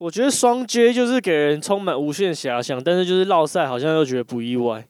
[0.00, 4.86] 我觉得双 J 就是给人充满无限遐想，但是就是绕赛好像又觉得不意外。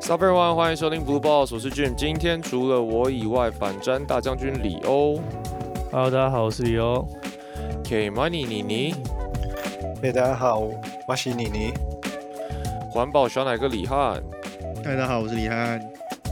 [0.00, 1.92] Sup everyone，欢迎收听 Blue Balls，我是 Jim。
[1.96, 5.18] 今天除了我以外，反战大将军李欧
[5.90, 7.04] Hello，大家好，我是李欧。
[7.82, 8.94] K Money 妮妮，
[10.00, 10.62] 嘿，大家好，
[11.08, 11.72] 我是妮妮。
[12.88, 14.22] 环保小奶哥李汉。
[14.86, 15.80] 嗨，大家好，我是李汉。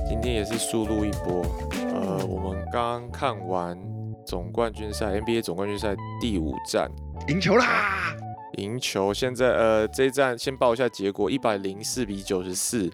[0.09, 1.45] 今天也是速录一波。
[1.93, 3.77] 呃，我们刚看完
[4.25, 6.89] 总冠军赛 NBA 总冠军赛第五战，
[7.27, 8.15] 赢球啦！
[8.59, 9.13] 赢球。
[9.13, 12.89] 现在呃，这一战先报一下结果，一百零四比九十四。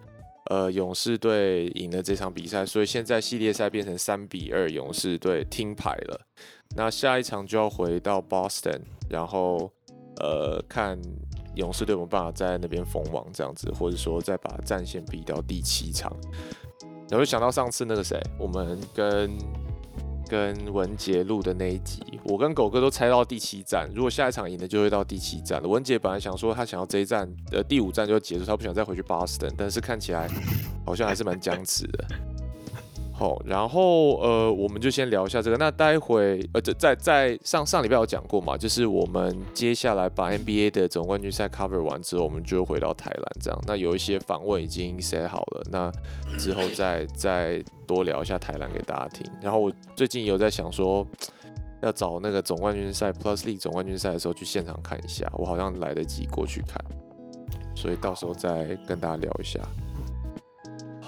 [0.46, 6.22] 呃，勇士队赢了这场比赛，所以现在系列赛变成三比二，勇士队听牌了。
[6.74, 8.80] 那下一场就要回到 Boston，
[9.10, 9.70] 然后
[10.22, 10.98] 呃，看
[11.54, 16.14] 勇士队有没有办法在那边封王这样子，或者说再把战线逼到第七场。
[17.08, 19.30] 然后就想到上次那个谁，我们跟
[20.28, 25.66] 跟文杰录的那一集，我跟狗哥都猜到第七站，如果下一场赢了，就会到第七站了。
[25.66, 30.28] 文杰本来想说他想要这一站，呃，第五站就结束，他不想再回去 Boston，但是看起来
[30.86, 32.04] 好像还是蛮僵持的。
[33.20, 35.56] 好，然后呃，我们就先聊一下这个。
[35.58, 43.60] 那待会呃，在在上上礼拜有讲过嘛，就是我们接下来把 NBA 的总冠军赛 cover 完之后，我们就回到台篮这样。
[43.66, 45.92] 那有一些访问已经写好了，那
[46.38, 49.30] 之后再再多聊一下台篮给大家听。
[49.42, 51.06] 然后我最近有在想说，
[51.82, 56.82] 要找那个总冠军赛 Plus lee 总冠军赛的时候去现场看一下，我好像来得及过去看，
[57.76, 59.60] 所以到时候再跟大家聊一下。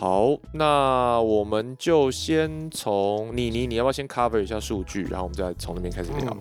[0.03, 6.37] 好，那我们就先从你你你要不要先 cover 一下数据，然后我们再从那边开始聊。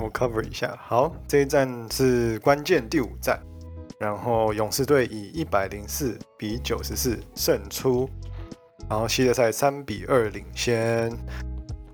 [0.00, 0.78] 我 cover 一下。
[0.80, 3.40] 好，这一站是关键第五站，
[3.98, 8.08] 然后勇士队以一百零四比九十四胜出，
[8.88, 11.10] 然后系列赛三比二领先。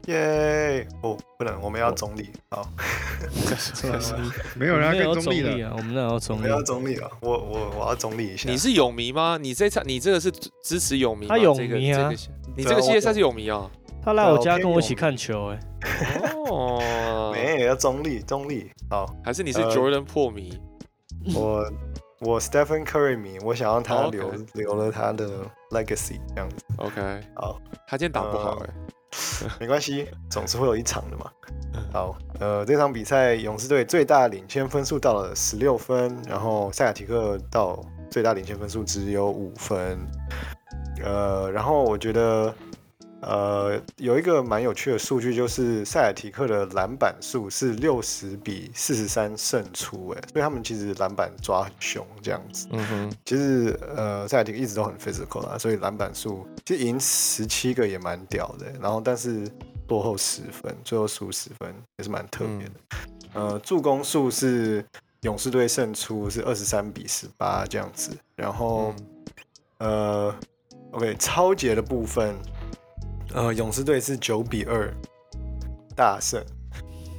[0.07, 0.87] 耶！
[1.03, 2.31] 哦，不能，我们要中立。
[2.51, 2.69] 好
[4.57, 5.63] 没有人要中立。
[5.63, 6.49] 啊，我们那要中立我。
[6.49, 7.11] 要中立了。
[7.21, 8.49] 我我我要中立一下。
[8.49, 9.39] 你是泳迷吗？
[9.41, 10.31] 你这场你这个是
[10.63, 11.27] 支持泳迷？
[11.27, 12.11] 他泳迷啊
[12.57, 13.71] 你这个系列赛是泳迷啊？
[14.03, 15.59] 他来我家跟我一起看球、哎，
[16.49, 18.71] 哦， 没有要中立，中立。
[18.89, 20.57] 好，还是你是呃 Jordan 破迷？
[21.35, 21.69] 我
[22.21, 25.29] 我 Stephen Curry 迷，我想要他哦留、留了他的
[25.73, 26.65] legacy 这样子。
[26.77, 28.71] OK，好，他今天打不好哎、
[29.61, 31.31] 没关系，总是会有一场的嘛。
[31.93, 39.99] 好，呃，这场比赛勇士队最大领先分数到了十六分，然后塞尔提克到最大领先分数只有五分。
[41.05, 42.55] 呃，然后我觉得，
[43.27, 52.69] 呃，有一个蛮有趣的数据，就是塞尔提克的篮板数是六十比四十三胜出，哎，所以他们其实篮板抓很凶这样子。
[52.71, 58.67] 嗯哼，其实呃，塞尔提克一直都很 physical 啦，所以篮板数其实赢十七个也蛮屌的。
[58.81, 59.45] 然后但是
[59.89, 62.73] 落后十分，最后输十分也是蛮特别的。
[63.35, 64.85] 呃，助攻数是
[65.23, 68.17] 勇士队胜出是二十三比十八这样子。
[68.37, 68.95] 然后、
[69.79, 70.33] 呃
[70.93, 72.37] ，OK，超节的部分，
[73.37, 74.93] 呃，勇士队是九比二
[75.95, 76.43] 大胜。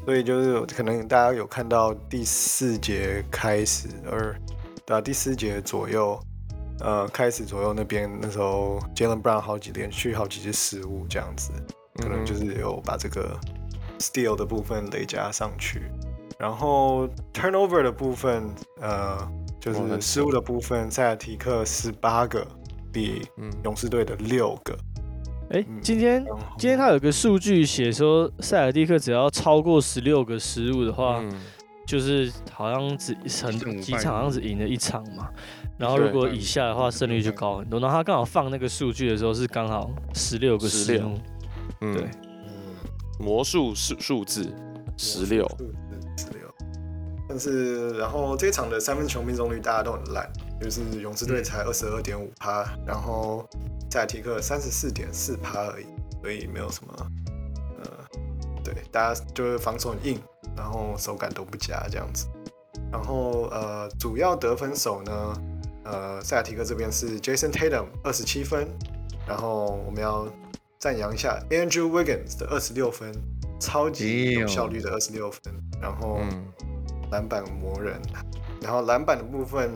[0.03, 4.35] 所以就是可能大家有看到第四节开始，而
[4.83, 6.19] 打啊，第四节左右，
[6.79, 11.51] 呃，开始左右那边那时候 Jalen Brown 好几连续好几次失误这样子，
[12.01, 13.37] 可能就是有把这个
[13.99, 15.83] steal 的部分累加上去，
[16.39, 18.49] 然后 turnover 的部分，
[18.79, 19.29] 呃，
[19.59, 22.47] 就是失误的部分，塞尔提克十八个，
[22.91, 24.75] 比嗯勇士队的六个。
[25.51, 26.25] 哎、嗯今天
[26.57, 31.31] 今天他有个数据写说，塞尔蒂克只要超过十六个失误的话，嗯。
[31.87, 33.65] 就是好像只胜五败。
[33.65, 35.29] 很几场好像只赢了一场嘛。
[35.77, 37.79] 然后如果以下的话，胜率就高很多。
[37.79, 41.17] 然后他刚好放那个数据的时候是刚好十六个失16误，
[41.79, 41.93] 嗯。
[41.93, 42.03] 对，
[42.45, 42.51] 嗯，
[43.19, 44.53] 魔术数数字
[44.97, 45.47] 十六，
[46.17, 46.53] 十六。
[47.25, 50.29] 但是，然后这一场的三分球命中率大家都很烂，
[50.59, 53.47] 就是勇士队才二十二点五趴，然后
[53.89, 55.85] 塞亚提克三十四点四趴而已，
[56.21, 57.11] 所以没有什么，
[57.83, 57.89] 呃，
[58.63, 60.19] 对，大家就是防守很硬，
[60.55, 62.27] 然后手感都不佳这样子。
[62.91, 65.41] 然后呃，主要得分手呢，
[65.85, 68.67] 呃，塞尔提克这边是 Jason Tatum 二十七分，
[69.27, 70.27] 然后我们要
[70.79, 73.11] 赞扬一下 Andrew Wiggins 的二十六分，
[73.59, 75.41] 超级有效率的二十六分，
[75.81, 76.45] 然后嗯。
[77.09, 78.01] 篮板磨人，
[78.59, 79.73] 然后篮板的部分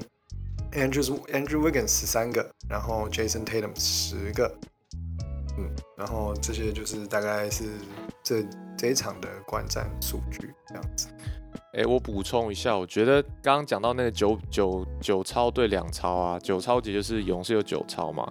[0.72, 4.54] ，Andrew Andrew Wiggins 十三个，然后 Jason Tatum 十个，
[5.58, 7.66] 嗯，然后这些就是大概是
[8.24, 8.44] 这
[8.78, 11.08] 这一场的观战数据这样子。
[11.74, 18.30] 哎，我补充一下，我觉得刚刚讲到那个九九九超对两超啊，九超级就是勇士有九超嘛，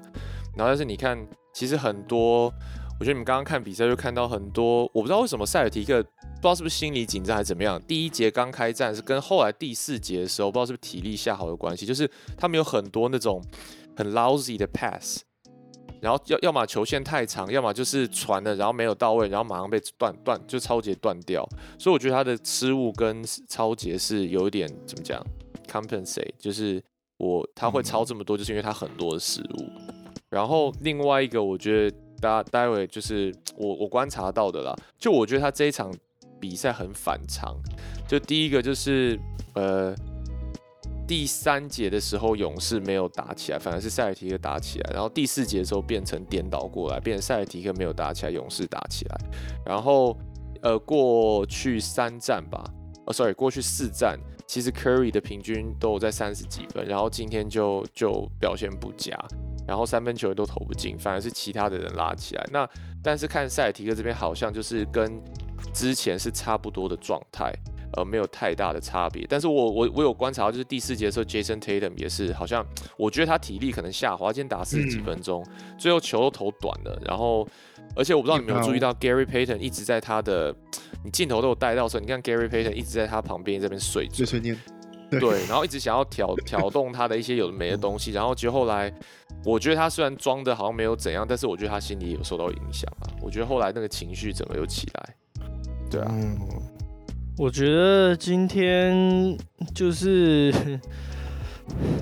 [0.55, 1.19] 然后但是你看，
[1.53, 2.53] 其实很多，
[3.01, 13.43] 我觉得你们刚刚看比赛就看到很多，我不知道为什么塞尔提克不知道是不是心理紧张还是怎么样，第一节刚开战是跟后来第四节的时候，不知道是不是体力下好的关系，就是他们有很多那种
[13.97, 15.23] 很 lousy 的 pass。
[16.03, 21.47] 然后要要么球线太长，要么就是传的，然后没有到位，然后马上被断断就超节断掉。
[21.79, 25.23] 所以我觉得他的失误跟超节是有一点怎么讲
[25.67, 26.83] ，compensate，就是
[27.19, 29.69] 我他会超这么多，就是因为他很多的失误。
[30.31, 35.93] 然后另外一个，我觉得大家待会就是我我观察到的啦，就我觉得他这一场
[36.39, 37.57] 比赛很反常。
[38.07, 39.19] 就第一个就是
[39.55, 39.95] 呃。
[41.09, 44.93] 第三节的时候，勇士没有打起来，反而是塞尔提克打起来。
[44.93, 49.21] 然后第四节的时候变成颠倒过来，变成塞尔提克没有打起来，勇士打起来。
[49.67, 50.17] 然后
[50.63, 52.63] 呃，过去三战吧，
[53.07, 54.17] 呃，sorry，过去四战，
[54.47, 59.19] 其实 Curry 的平均都在三十几分，然后今天就就表现不佳，
[59.71, 62.45] 然后三分球都投不进，反而是其他的人拉起来。
[62.51, 62.69] 那
[63.01, 65.23] 但是看塞尔提克这边好像就是跟
[65.73, 67.53] 之前是差不多的状态。
[67.95, 72.65] 呃，没有太大的差别，但是我我我有观察到，就是第四节的时候，Jason Tatum 也是好像，
[72.97, 75.45] 我觉得他体力可能下滑，今天打四十几分钟，
[75.77, 77.45] 最后球都投短了，然后，
[77.97, 80.55] 而且我不知道你有没有注意到，Gary Payton 一直在他的，
[81.03, 84.57] 你镜头都有带到，说你看 Gary Payton 一直在他旁边这边睡睡睡念，
[85.19, 88.93] 对，然后一直想要挑挑动他的一些有的没的东西，然后就后来，
[89.45, 95.15] 我觉得他虽然装的好像没有怎样，但是我觉得他心里有受到影响啊，我觉得后来那个情绪整个又起来，
[95.91, 96.15] 对啊。
[97.39, 99.35] 我觉得今天
[99.75, 100.53] 就是，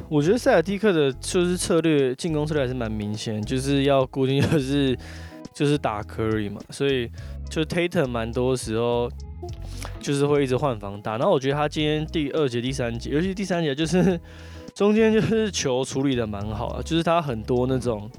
[0.09, 4.99] 我觉得塞尔蒂克的就是策略进攻策略还是蛮明显，就是要固定就是
[5.55, 7.09] 就是打 Curry 嘛，所以
[7.49, 9.09] 就 Tatum 蛮多时候
[10.01, 11.17] 就是会一直换防打。
[11.19, 14.19] 然后我觉得他今天第二节、第三节，尤其第三节就是
[14.75, 18.11] 中间就是球处理的蛮好啊，就是他很多那种。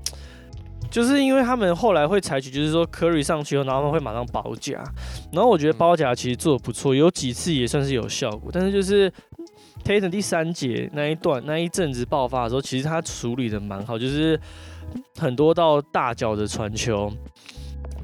[0.90, 4.84] 就是因为他们后来会采取，就是说 Curry 上去后，然后他们会马上包夹，
[5.32, 8.50] 然后我觉得包夹其实做的不错，有几次也算是有效果。
[8.52, 9.12] 但是就是
[9.84, 14.40] Tatum 第三节那一段那一阵子爆发的时候，其实他处理的蛮好，就是
[15.20, 17.14] 很多到大脚的传球，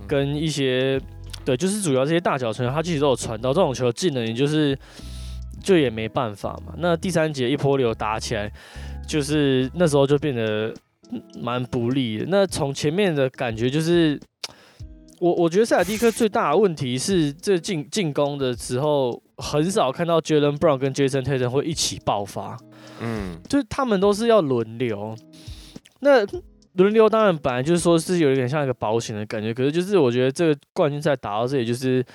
[0.07, 1.01] 跟一些
[1.45, 4.77] 对，就是主要这些大脚传球，他其实都有传到这种球进了，你就是
[5.63, 6.73] 就也没办法嘛。
[6.77, 8.51] 那第三节一波流打起来，
[9.07, 10.73] 就是那时候就变得。
[11.39, 12.25] 蛮不利的。
[12.29, 14.19] 那从前面的感觉就是，
[15.19, 22.57] 我我觉得塞尔蒂克最大的问题是，这进进攻的时候很少看到 Jalen Brown 跟 Jason Tatum 会一起爆发。
[23.01, 25.15] 嗯，就是他们都是要轮流。
[25.99, 26.25] 那
[26.75, 32.05] 轮流当然本来就是说是有一点像一个保险的感觉，可是就是我觉得这个冠军赛打到这里，就是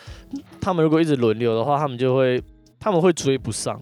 [0.60, 2.42] 他们如果一直轮流的话，他们就会
[2.78, 3.80] 他们会追不上，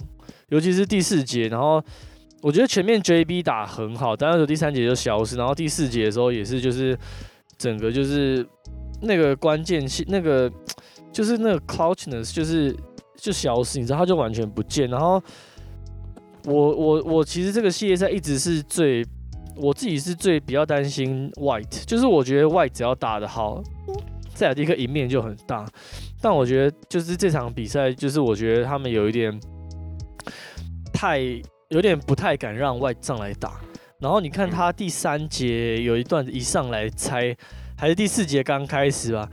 [0.48, 1.82] 尤其是第四节，然后。
[2.40, 6.96] 我觉得前面 JB 打很好，但是第三节就消失，然后第四节的时候也是，就是
[7.56, 8.46] 整个就是
[9.02, 10.48] 那个关键性，那个
[11.10, 12.72] 就是那个 clutchness 就是
[13.16, 14.88] 就消失，你知道他就完全不见。
[14.88, 15.20] 然后
[16.44, 19.04] 我我我其实这个系列赛一直是最
[19.58, 23.62] 我自己是最比较担心 White，就是我觉得 White 只要打得好，
[24.34, 25.66] 塞尔蒂克赢面就很大。
[26.20, 29.38] 但我觉得就是这场比赛，就是我觉得他们有一点
[30.92, 31.20] 太。
[31.70, 33.60] 有点不太敢让外上来打，
[34.00, 37.36] 然后你看他第三节有一段一上来猜，
[37.76, 39.28] 还是第四节刚开始吧，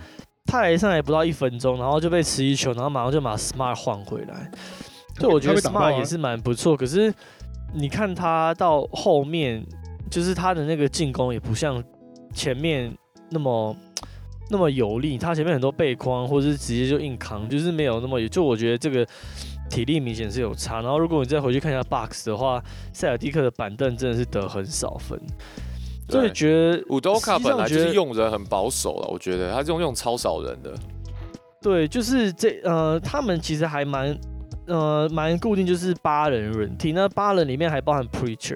[0.46, 4.52] 他来上来不到一分钟，然后就被持一球，然后马上就把 Smart 换回来，
[5.18, 7.14] 就我觉得 Smart 也是蛮不错，可是
[7.74, 9.66] 你看他到后面，
[10.10, 11.84] 就是他的那个进攻也不像
[12.34, 12.96] 前面
[13.30, 13.76] 那么
[14.50, 19.08] 那么有力，他前面很多背框或者是直接就硬扛，就是没有那么，就我觉得这个。
[19.68, 25.20] 体力明显是有差，然后如果你再回去看一下 box 的话，塞尔蒂克的板凳真的是得很少分，
[26.08, 30.72] 所以觉得伍多卡本来就是用人很保守了，我觉得他这种用超少人的。
[31.64, 34.16] 对，就是这呃，他们其实还蛮
[34.68, 38.56] 呃蛮固定，就是八人人体，那八人里面还包含 preacher，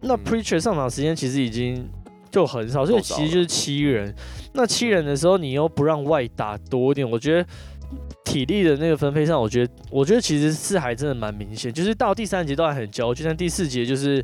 [0.00, 1.88] 那 preacher 上场时间其实已经
[2.30, 4.14] 就很少，所以其实就是七人。
[4.52, 7.48] 那七人的时候，你又不让外打多一点，我觉得。
[8.24, 14.22] 体力的那个分配上，我觉得，我觉得其实是还真的蛮明显，就是到第三节都还很焦，就像第四节就是，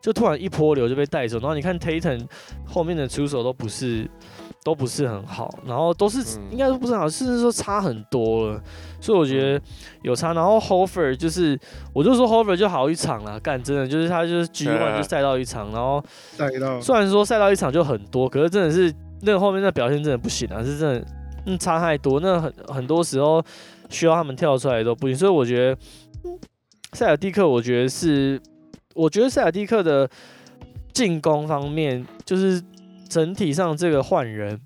[0.00, 2.26] 就突然一波流就被带走，然后你看 Tatum
[2.64, 4.08] 后面的出手都不是，
[4.64, 8.62] 都不是很好，然后都是应该都不是很好，甚至说差很多了，
[9.00, 9.60] 所以我觉得
[10.02, 10.32] 有差。
[10.32, 11.58] 然后 Hofer 就是，
[11.92, 16.04] 我就说 Hofer 就好一场了，干真的就是他就是 G One 就赛到一场，然后
[16.36, 21.06] 赛到虽然说赛到一场就很多，可是真的是那个后面那表现真的不行啊，是真的。
[21.44, 22.20] 嗯，差太多。
[22.20, 23.44] 那很很多时候
[23.90, 25.16] 需要他们跳出来都不行。
[25.16, 25.76] 所以我觉得
[26.92, 28.40] 塞尔蒂克，我觉得是，
[28.94, 30.08] 我觉得塞尔蒂克的
[30.92, 32.62] 进攻方面，就是
[33.12, 34.58] 整体上这个换人，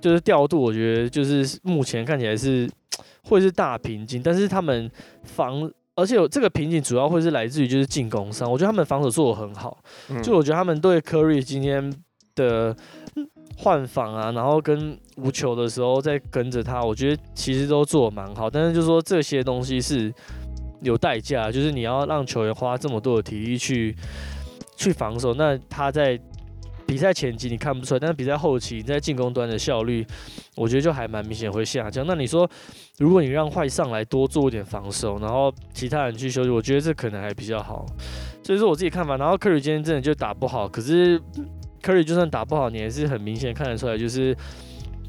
[0.00, 2.70] 就是调度，我觉得就是目前看起来是
[3.24, 4.90] 会是大瓶颈，但是他们
[5.22, 5.70] 防。
[5.96, 9.78] 而且有这个瓶颈，主要会是来自于就是进攻上，我觉得他们防守做的很好。
[10.08, 11.94] 嗯就我觉得他们对 Curry 今天
[12.34, 12.76] 的
[13.56, 18.50] 换防啊，然后跟无球的时候再跟着他，我觉得其实都做的蛮好。
[18.50, 20.12] 但是就是说这些东西是
[20.80, 23.94] 有代价，就是你要让球员花这么多的体力去
[24.76, 26.20] 去防守，那他在
[26.86, 30.06] 比赛前期你看不出来，但是比赛后期你在进攻端的效率，
[30.54, 32.06] 我觉得就还蛮明显会下降。
[32.06, 32.48] 那你说，
[32.98, 37.84] 如果你让坏上来多做一点防守，然后其他人去休息，我觉得这可能还比较好。
[38.42, 39.16] 所以说我自己看法。
[39.16, 41.20] 然后科里今天真的就打不好，可是
[41.82, 44.36] 科里就算打不好，你还是很明显看得出来，就是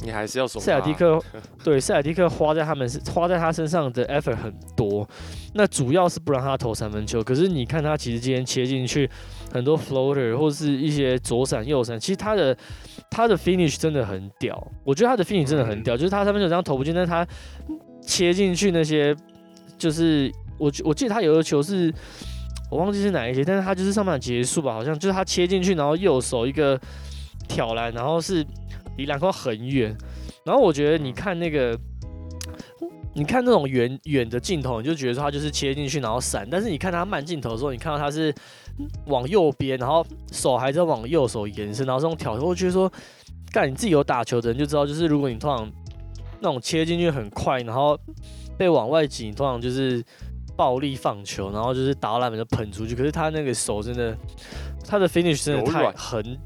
[0.02, 1.22] 你还是要说塞尔他蒂克
[1.64, 5.08] 对塞尔蒂克花在他们是花在他身上的 effort 很多，
[5.54, 7.24] 那主要是不让他投三分球。
[7.24, 9.10] 可是你看他其实今天切进去
[9.52, 12.56] 很多 floater 或是一些左闪右闪，其实他的
[13.10, 14.72] 他的 finish 真的很屌。
[14.84, 17.25] 我觉得他的 finish 真的很屌，就是他三分球这样投不进，但是他
[18.02, 19.16] 切进去那些，
[19.78, 21.94] 就是我我记得他有的球是。
[22.72, 26.78] 我忘记是哪一些，但是他就是上半场结束吧，好像就是他切进去，然后右手一个
[27.48, 28.44] 挑篮，然后是
[28.98, 29.96] 离篮筐很远，
[30.44, 31.78] 然后我觉得你看那个，
[33.14, 38.34] 你看那种远远的镜头，你就觉得说他就是切进去然后闪，但是你看他慢镜头的时候，你看到他是
[39.08, 42.92] 往右边，然后手还在往右手延伸，然后这种挑头，我觉得说，
[43.52, 45.70] 干你自己有打球的人就知道，就是如果你通常
[46.42, 47.98] 那种切进去很快，然后
[48.58, 50.04] 被往外挤，通常就是
[50.58, 52.96] 暴力放球，然后就是打到篮板就喷出去。
[52.96, 54.18] 可是他那个手真的，
[54.88, 56.38] 他的 finish 真的太很，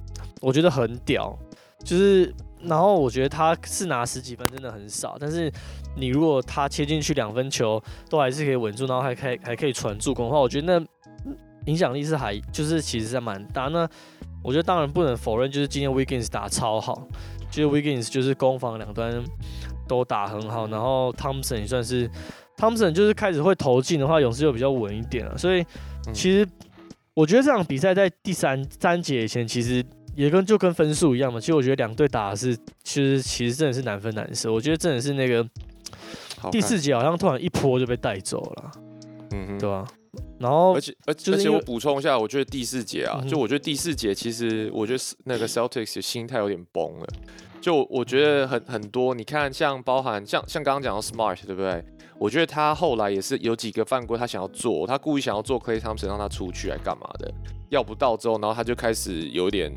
[0.41, 1.37] 我觉得很屌，
[1.83, 2.33] 就是。
[2.61, 5.49] 然后我觉得他是拿十几分真的很少，但是
[5.95, 10.85] 你如果他切进去两分球都还是可以稳住，然后还可以还可以传助攻的话，我觉得那
[11.67, 13.69] 影响力是还就是其实是蛮大。
[13.69, 13.87] 那
[14.43, 17.07] 我觉得当然不能否认，就是今天 Wiggins 打超好，
[17.49, 19.23] 就是 Wiggins 就是攻防两端
[19.87, 22.11] 都打很好，然后 Thompson 也算是
[22.57, 25.37] Thompson 就是开始会投进的话，勇士就比较稳一点了。
[25.37, 25.65] 所以
[26.11, 26.45] 其实
[27.13, 29.81] 我觉得这场比赛在第三三节以前，其实
[30.19, 31.39] 也跟就跟分数一样嘛。
[31.39, 34.51] 其实我觉得两队打的是，其实其实真的是难分难舍。
[34.51, 35.47] 我觉得真的是那个
[36.37, 38.71] 好第四节好像突然一波就被带走了，
[39.31, 39.87] 嗯哼对吧、
[40.37, 47.07] 然后而且而而且我补充一下，我觉得第四节啊，嗯就我觉得第四节其实我觉得是那个 Celtics 的心态有点崩了。
[47.61, 51.83] 就我觉得很很多，你看像包含像像刚刚讲到 Smart 对不对？
[52.17, 57.31] 我觉得他后来也是有几个犯规，他想要做，他故意想要做 Clay Thompson 让他出去来干嘛的，
[57.69, 59.73] 要不到之后，然后他就开始有点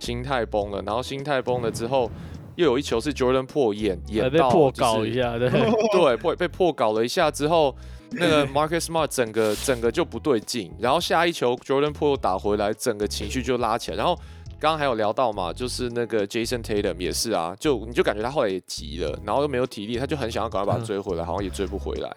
[0.00, 2.10] 心态崩了，然后心态崩了之后，
[2.56, 5.48] 又有一球是 Jordan 破演还演到被破就是搞一下，对
[5.92, 7.72] 对，破被破搞了一下之后，
[8.10, 13.96] 那个 Marcus Smart 整个整个就不对劲，然后下一球 Jordan p o 又打回来，整个情绪就拉起来。
[13.96, 14.18] 然后
[14.58, 22.10] 刚刚还有聊到嘛，就是那个 Jason Tatum 也是啊，就你就感觉他后来也急了，然后又没有体力，他就很想要赶快把他追回来，好像也追不回来。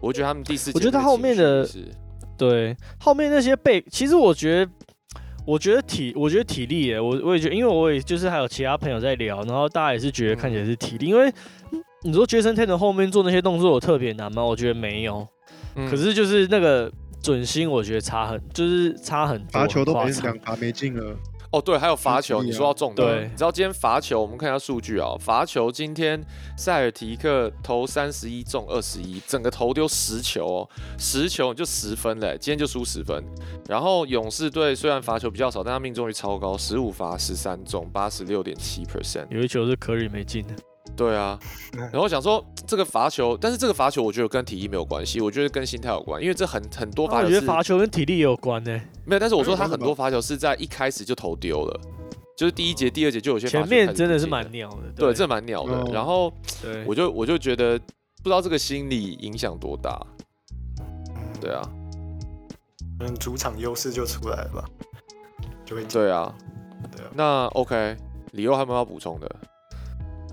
[0.00, 1.66] 我觉得他们第四节我觉得他那个后面的
[2.36, 4.70] 对，后面那些被，其实我觉得，
[5.46, 11.32] 我觉得体，我觉得体力耶，我我也觉得，因为我也就是还有其他朋友在聊，然后大家也是觉得看起来是体力，因为
[12.02, 14.44] 你说 Jason Tatum 后面做那些动作有特别难吗？
[14.44, 15.26] 我觉得没有，
[15.76, 15.88] 嗯。
[15.88, 16.92] 可是就是那个
[17.22, 21.16] 准心，我觉得差很，就是差很多，罚球都没两罚没进了，
[21.54, 26.20] 哦，对，还有罚球，你说到重点，对你知道今天罚球，我们看一下数据啊，罚球今天
[26.58, 30.68] 塞尔提克投三十一中二十一，整个投丢十球哦，
[30.98, 33.24] 十球你就十分嘞，今天就输十分。
[33.68, 39.26] 然后勇士队虽然罚球比较少，但他命中率超高，十五罚十三中，八十六点七 percent。
[39.30, 40.54] 有一球是 Curry 没进的，
[40.96, 41.38] 对啊，
[41.92, 48.80] 然后想说这个罚球，但是这个罚球我觉得跟体力没有关系，我觉得跟心态有关，因为这很很多罚球是我觉得罚球跟体力也有关呢。
[49.04, 51.80] 没有，但是我说他很多罚球是在一开始就投丢了，
[52.36, 55.72] 就是第一节、第二节就有些球开始面真的是蛮鸟的，对，这蛮鸟的。
[55.72, 55.90] 哦。
[55.92, 60.00] 然后对，我就我就觉得不知道这个心理影响多大，
[61.40, 61.68] 对啊，
[63.00, 64.64] 嗯，主场优势就出来了吧，
[65.64, 66.32] 就会对啊，
[66.96, 67.10] 对啊。
[67.14, 67.96] 那 OK，
[68.32, 69.36] 理由还有没有要补充的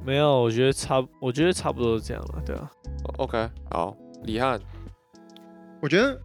[0.04, 2.70] 没有，我觉得差，我觉得差不多是这样了，对啊。
[3.18, 4.60] ？OK，好，李翰，
[5.82, 6.20] 我觉得，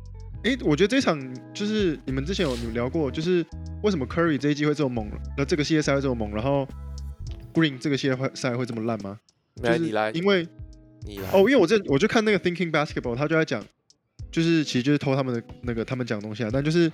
[0.44, 1.18] 诶，我觉得这场
[1.52, 3.44] 就是你们之前有有聊过，就是
[3.82, 6.66] 为什么 Curry 这一季会这么猛，那这个系列赛会这么猛，然后
[7.52, 9.18] Green 这个系列赛会这么烂吗？
[9.56, 10.46] 就是来你来，因为
[11.02, 13.64] 你来哦，因为我这我就看那个 Thinking Basketball，他就在讲，
[14.30, 16.90] 就是其实就是偷他们的那个他们讲东西啊，但就是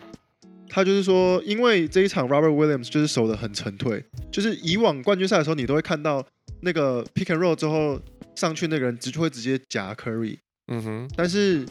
[0.68, 6.24] 他就是说，因为这一场 Robert Williams 就是守的很沉退，就是以往冠军赛的时候，你都会看到
[6.60, 8.00] 那个 pick and roll 之后
[8.34, 11.66] 上去那个人直会直接夹 Curry，嗯哼，但是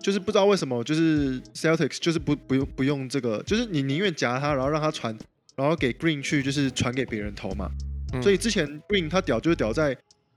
[0.00, 5.16] 就是不知道为什么，就是 Celtics 就是不不用不用这个，就是你宁愿夹他，然后让他传，
[5.56, 7.70] 然后给 Green 去就是传给别人投嘛。
[8.12, 8.22] 嗯。
[8.22, 9.96] 所以之前 Green 他屌就是屌在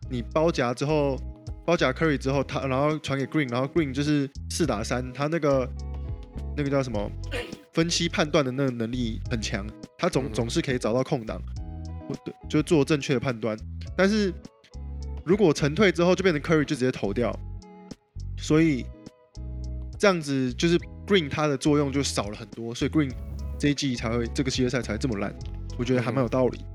[0.09, 1.15] 你包夹之后，
[1.65, 5.69] 包夹 Curry 之后，他然后传给 Green，然后 Green 就是四打三，他那个
[6.57, 7.09] 那个叫什么
[7.71, 9.65] 分析判断的那个能力很强，
[9.97, 10.33] 他总嗯。
[10.33, 11.39] 总是可以找到空档，
[12.49, 13.57] 就做正确的判断。
[13.95, 14.33] 但是
[15.23, 17.31] 如果沉退之后，就变成 Curry 就直接投掉，
[18.37, 18.85] 所以
[19.99, 23.11] 这样子就是 Green 它的作用就少了很多，所以 Green
[23.59, 25.33] 这一季才会这个系列赛才这么烂，
[25.77, 26.65] 我觉得还蛮有道理。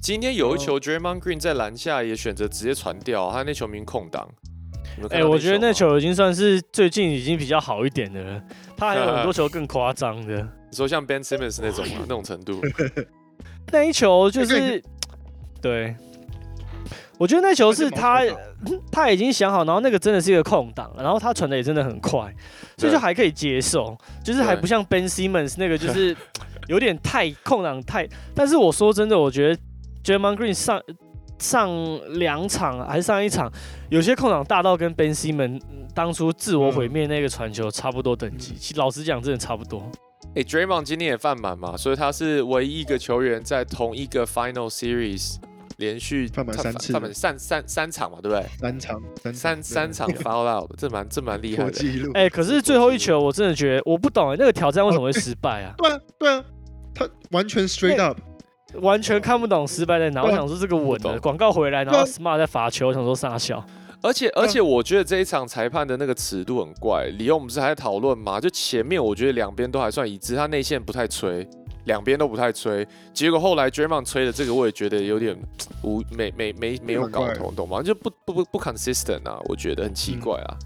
[0.00, 4.28] 今天有一球 Draymond Green 在篮下也选择直接传掉，他那球明明空档。
[5.10, 8.42] 哎、到我觉得那球已经算是最近已经比较好一点的了，
[8.76, 10.42] 他还有很多球更夸张的。
[10.70, 11.94] 你说像 Ben Simmons 那种吗？
[12.00, 12.60] 那种程度？
[13.72, 14.82] 那一球就是，
[15.60, 15.96] 对，
[17.18, 18.20] 我觉得那球是他
[18.92, 22.32] 他已经想好，然后那个真的是一个空档，然后他传的也真的很快，
[22.76, 26.14] 所以就还可以接受，就是还不像 Ben Simmons 那个就 是
[26.68, 28.06] 有点太 空档太。
[28.34, 29.60] 但是我说真的，我觉得
[30.04, 30.80] j a m a n Green 上
[31.38, 31.70] 上
[32.18, 33.50] 两场还是上一场，
[33.88, 35.60] 有些空档大到跟 Ben Simmons
[35.94, 38.54] 当初自我毁灭那个传球差不多等级。
[38.54, 39.90] 其实老实讲，真的差不多。
[40.34, 45.36] 哎、d r a y m o n d 今天也犯满嘛，所以他是唯一一个球员在同一个 Final Series
[45.76, 48.46] 连续犯满三次犯满三三三场嘛，对不对？
[48.58, 52.10] 三场三三三场 foul out，这蛮这蛮厉害的。
[52.14, 55.74] 哎、可是最后一球，我真的觉得我不懂哎、那个挑战为什么会失败啊？
[55.78, 56.44] 对啊，对啊，
[56.94, 58.18] 他完全 straight up，
[58.80, 60.22] 完全看不懂失败在哪。
[60.22, 63.62] 我想说这个稳的广告回来，然后 Smart 在罚球，我想说傻笑。
[64.02, 67.06] 而且而且，我觉得这一场裁判的那个尺度很怪。
[67.06, 68.40] 理由我们不是还在讨论吗？
[68.40, 71.48] 就前面我觉得两边都还算一致，他内线不太吹，
[71.84, 72.86] 两边都不太吹。
[73.14, 75.36] 结果后来 d r a m o n 吹的这个，我也觉得有点
[75.84, 77.80] 无没没没没有搞头，懂吗？
[77.80, 80.56] 就不不不不 consistent 啊，我觉得很奇怪啊。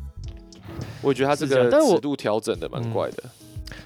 [1.02, 3.22] 我觉得他这个尺度调整的蛮怪的。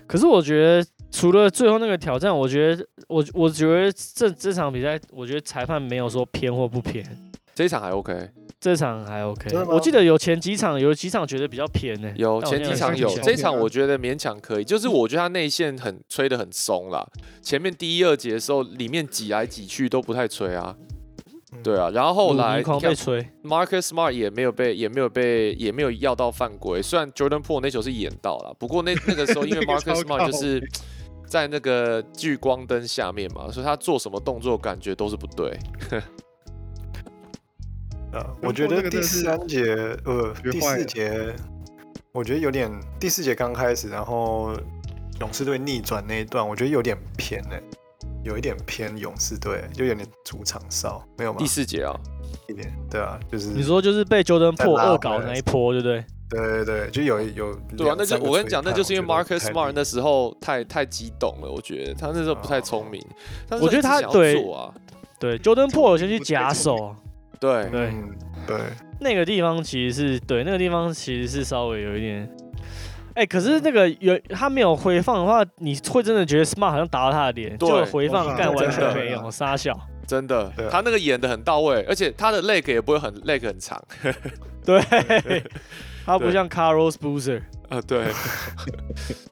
[0.07, 7.05] 可是我觉得除了最后那个挑战，我觉得我我觉得这这场比赛，我觉得裁判没有说偏或不偏，
[7.61, 14.65] 这一场还 OK，这场还 OK 我记得有前几场有几场觉得比较偏呢、有前几场有，这一场我觉得勉强可以。
[14.65, 17.07] 就是我觉得他内线很吹的很松啦，
[17.43, 20.75] 前面第一二节的时候里面挤来挤去都不太吹啊。
[21.63, 30.67] 对啊，然后后来你吹，Marcus Smart 也没有被也没有被也没有要到犯规，虽然 Jordan Po 那球是演到了，不过那那个时候因为 Marcus Smart 就是
[31.27, 35.59] 在那个聚光灯下面嘛，所以他做什么动作感觉都是不对。
[38.13, 39.63] 呃，我觉得第三节，
[40.05, 41.35] 呃，第四节，
[42.13, 44.53] 我觉得有点第四节刚开始，然后
[45.21, 47.63] 勇士队逆转那一段，我觉得有点偏哎、
[48.25, 51.47] 有一点偏勇士队，就有点主场哨，没有吗第？
[51.47, 51.95] 四节啊，
[52.49, 56.05] 一点，对啊，就是你说就是被 Jordan 再 Po 拉回恶搞来那一波，对不对？
[56.29, 63.05] 对对对，就有有对啊，那就我跟你讲，那就是因为 Marcus Smart 低那时候太太激动了，我觉得他那时候不太聪明。
[63.49, 64.73] 但是我觉得他对啊，
[65.19, 66.95] 对，Jordan 有先去假手，
[67.41, 68.57] 对对嗯对，
[69.01, 72.31] 那个地方其实是对，那个地方其实是稍微有一点。
[73.15, 79.79] 哎、可是那个有他没有回放的话，你会真的觉得 Smart 好像打到他的脸，对就回放哇干完全没有，傻笑。
[80.07, 83.83] 真的他那个演的很到位，而且他的 leg 也不会很 leg 很长。
[84.65, 84.81] 对，
[86.05, 87.43] 他不像 Carlos Boozer。
[87.69, 88.07] 啊，对，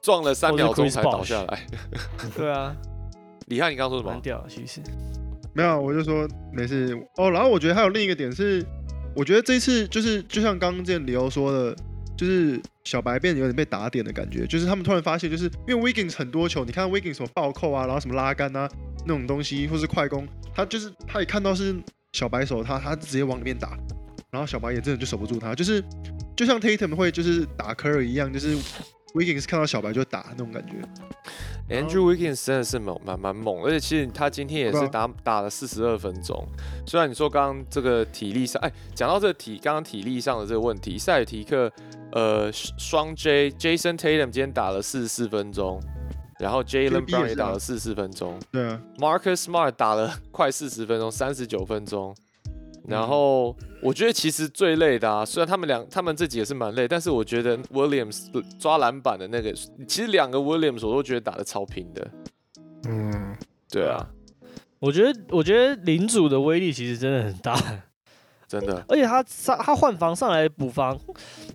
[0.01, 1.59] 撞了三秒钟才倒下来。
[2.35, 2.73] 对啊，
[3.47, 4.13] 李翰，你刚刚说什么？
[4.13, 4.81] 蛮屌的，其实。
[5.53, 7.29] 没有，我就说没事哦。
[7.31, 8.65] 然后我觉得还有另一个点是，
[9.15, 11.75] 我觉得这次就是就像刚刚之前李欧说的，
[12.17, 18.69] 就是小白变得有点被打点的感觉，就是他们突然发现，就是因为 Wiggins 很多球，你看 Wiggins 什么暴扣啊，然后什么拉杆啊
[19.05, 21.75] 那种东西，或是快攻，他就是他一看到是
[22.13, 23.77] 小白手，他他直接往里面打，
[24.31, 25.83] 然后小白也真的就守不住他，就是
[26.35, 28.55] 就像 Tatum 会就是打 Curry 一样，就是
[29.13, 30.73] Wiggins 看到小白就打那种感觉。
[31.69, 36.43] Andrew Wiggins 真的是猛，蛮蛮猛，而且其实他今天也是打打了四十二分钟。
[36.85, 41.71] 虽然你说刚刚这个体力上，哎，讲到这个体，刚刚体力上的这个问题，塞尔提克
[42.11, 45.79] 呃双 J Jason Tatum 今天打了四十四分钟，
[46.39, 52.15] 然后 Jalen Brown 也打了四十四分钟对啊，，Marcus Smart 打了快四十分钟，三十九分钟。
[52.87, 59.53] 然嗯后我觉得其实最累的啊，虽然他们两他们这几也是蛮累，但是我觉得 Williams 抓篮板的那个，
[59.87, 62.07] 其实两个 Williams 我都觉得打的超平的。
[62.87, 63.35] 嗯，
[63.69, 64.07] 对啊，
[64.79, 67.53] 我觉得，我觉得领主的威力其实真的很大，
[68.47, 70.97] 真的，而且他上他换防上来补防，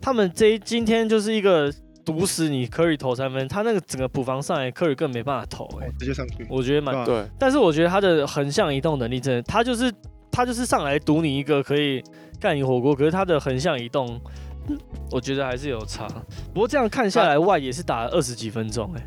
[0.00, 1.72] 他们这一今天就是一个
[2.04, 6.46] 毒死你科里投三分，他那个整个补防上来，科里根本没办法投、哎，直接上去。
[6.50, 9.90] 我觉得蛮对，但是我觉得他的横向移动能力真的，他就是
[10.34, 12.02] 他就是上来赌你一个可以
[12.40, 14.20] 干你火锅，可是他的横向移动，
[14.68, 14.76] 嗯
[15.12, 16.08] 我觉得还是有差。
[16.52, 19.06] 不过这样看下来，外也是打了二十几分钟，哎，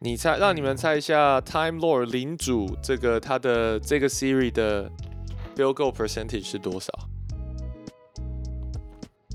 [0.00, 4.90] 你猜，让你们猜一下 Time Lord 领主这个他的这个 series 的
[5.56, 6.90] field goal percentage 是多少？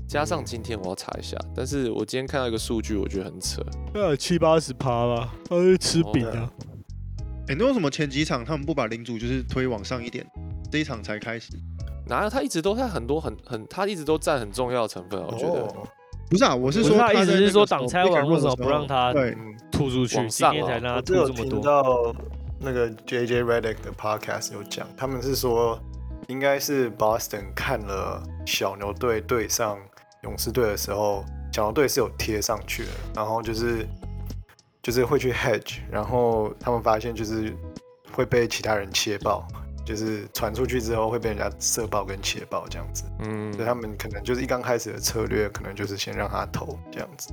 [0.06, 3.62] 加上今天我要查一下，但是我今天看到一个数据，我觉得很扯。
[3.94, 6.52] 呃七八十趴吧，他是吃饼啊。
[7.48, 10.24] 哎，那为什么前几场他们不把领主就是推往上一点，
[10.74, 11.52] 这一场才开始？
[12.08, 15.60] 哪有他一直都在很多很很，他一直都占很重要的成分啊，我觉得。
[15.60, 15.86] 哦
[16.28, 20.28] 不是啊，我是说他意思是说挡拆完为什么不让他对，嗯，吐出去？
[20.28, 21.60] 上哦天才让他吐这么多。
[21.60, 22.12] 到
[22.58, 25.78] 那个 J J Redick 的 podcast 有讲，他们是说
[26.26, 29.78] 应该是 Boston 看了小牛队对上
[30.24, 33.86] 勇士队的时候，小牛队是有贴上去的，然后就是
[34.82, 37.54] 就是会去 hedge，然后他们发现就是
[38.12, 39.46] 会被其他人切爆，
[39.84, 47.32] 就是传出去之后会被人家射爆跟切爆这样子，嗯所以他们可能就是一刚开始的策略，可能就是先让他投这样子，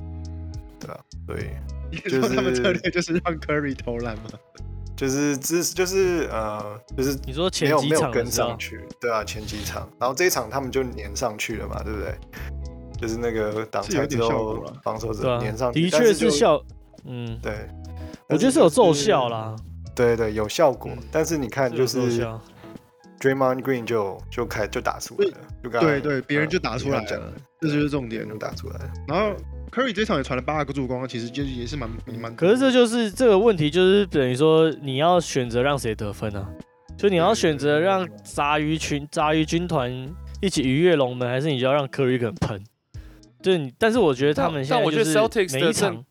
[0.78, 1.46] 对啊，所以。
[1.90, 4.24] 你说他们策略就是让 Curry 投篮吗？
[4.96, 12.14] 就是之就是呃就是你说前几场没有跟上去，对啊，前几场，然后这一场他们就粘上去了嘛，对不对？
[12.98, 16.62] 就是那个挡拆之后防守者粘上，去，的确是就是效，
[17.04, 17.68] 嗯，对，
[18.28, 19.54] 我觉得是有奏效，啦，
[19.94, 21.02] 对对，有效果嗯。
[21.10, 22.26] 但是你看，就是。
[23.20, 28.28] Draymond Green 就就开就打出来了，就刚才对对，别人就嗯打出来了这就是重点。
[28.28, 28.92] 就打出来了。
[29.06, 29.36] 然后
[29.70, 31.88] Curry 这场也传了八个助攻，其实就也是蛮
[32.20, 32.34] 蛮。
[32.34, 36.50] 可是这就是这个问题，就是等于说你要选择让谁得分啊？
[36.98, 42.60] 就你要选择让杂鱼群、杂鱼军团一起鱼跃龙门，还是你就要让科瑞肯喷？
[43.40, 46.04] 就是你，但是我觉得他们现在但我觉得就是 Celtics 的每一场阵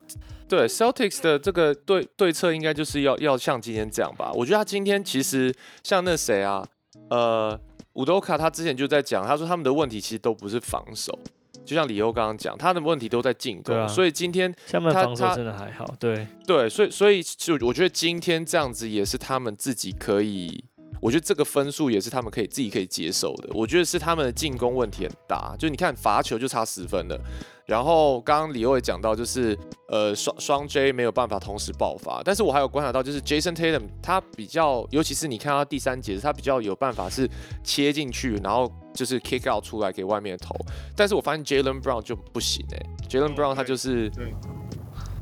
[0.51, 4.33] 对 Celtics 的这个对对策应该就是要要像今天这样吧。
[4.33, 6.61] 我觉得他今天其实像那谁啊，
[7.09, 7.57] 呃，
[7.93, 11.17] 伍多卡他之前就在讲，他说他们的问题其实都不是防守，
[11.63, 13.73] 就像李欧刚刚讲，他的问题都在进攻。
[13.73, 20.65] 啊所以今天他他防守真的还好，对，对，所以所以就我觉得今天这样子也是他们自己可以，
[21.01, 23.49] 我觉得这个分数也是他们可以自己可以接受的。
[23.53, 27.19] 我觉得是他们的进攻问题很大，就你看罚球就差十分了，
[27.65, 37.29] 然后刚刚李欧也讲到，就是呃双双 J 没有办法同时爆发，但是我还有观察到，就是 Jason Tatum 他比较，尤其是你看他第三节，他比较有办法是
[37.63, 40.55] 切进去，然后就是 kick out 出来给外面投，
[40.95, 44.33] 但是我发现 Jalen Brown 就不行哎、j a l e n Brown 他就是对。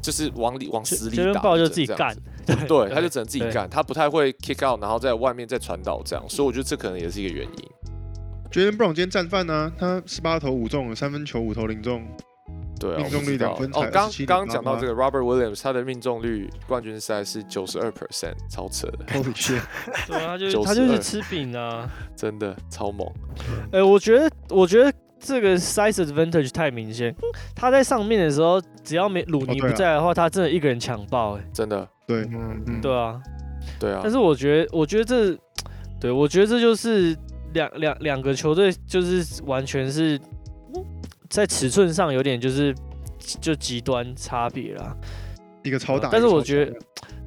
[0.01, 2.15] 就是往里往死里打，爆就自己干，
[2.55, 7.69] 对 对，他就只能自己干，他不太会 kick out，然后在外面再传导这样，所以我觉得这可能也是一个原因。
[8.51, 12.03] Jalen Brown 今天战犯呢，他十八投五中，三分球五投零中，
[12.79, 19.61] 对啊，命中率两分才，哦刚刚刚讲到这个 Robert Williams，他的命中率冠军赛是九十二 percent，超扯的，Holy shit！
[20.07, 21.87] 对啊，他就92他就是吃饼啊。
[22.15, 23.07] 真的超猛。
[23.71, 27.15] 哎、我觉得，我觉得这个 size advantage 太明显。
[27.55, 33.21] 他在上面的时候，只要没鲁尼不在的话，他真的一个人抢爆、哎，真的，对，嗯嗯，对啊。
[33.79, 35.37] 对啊但，是我觉得，我觉得这，
[36.01, 37.15] 对我觉得这就是
[37.53, 40.19] 两两两个球队，就是完全是
[41.29, 42.73] 在尺寸上有点就是
[43.39, 44.95] 就极端差别啦。
[45.63, 46.73] 一个超大，但是我觉得